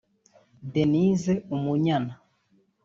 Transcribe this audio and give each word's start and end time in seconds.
Denise 0.73 1.33
Umunyana 1.55 2.13